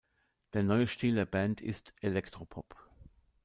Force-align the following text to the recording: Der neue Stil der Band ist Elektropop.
Der 0.53 0.63
neue 0.63 0.87
Stil 0.87 1.13
der 1.13 1.27
Band 1.27 1.61
ist 1.61 1.93
Elektropop. 2.01 2.89